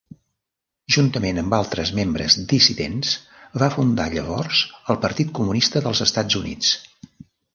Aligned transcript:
Juntament 0.93 1.39
amb 1.41 1.55
altres 1.57 1.91
membres 1.97 2.37
dissidents, 2.53 3.11
va 3.63 3.69
fundar 3.77 4.09
llavors 4.15 4.63
el 4.95 4.99
Partit 5.05 5.35
Comunista 5.41 5.85
dels 5.89 6.05
Estats 6.09 6.41
Units. 6.43 6.73